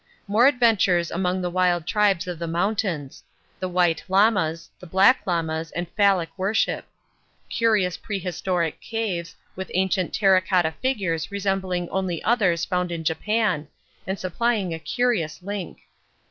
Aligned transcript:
More 0.25 0.47
adventures 0.47 1.11
among 1.11 1.43
the 1.43 1.49
wild 1.51 1.85
tribes 1.85 2.25
of 2.25 2.39
the 2.39 2.47
mountains; 2.47 3.23
the 3.59 3.69
white 3.69 4.03
lamas, 4.09 4.67
the 4.79 4.87
black 4.87 5.21
lamas 5.27 5.69
and 5.73 5.87
phallic 5.89 6.29
worship. 6.37 6.85
Curious 7.51 7.97
prehistoric 7.97 8.79
caves 8.81 9.35
with 9.55 9.69
ancient 9.75 10.11
terra 10.11 10.41
cotta 10.41 10.71
figures 10.81 11.29
resembling 11.29 11.87
only 11.89 12.23
others 12.23 12.65
found 12.65 12.91
in 12.91 13.03
Japan 13.03 13.67
and 14.07 14.17
supplying 14.17 14.73
a 14.73 14.79
curious 14.79 15.43
link. 15.43 15.81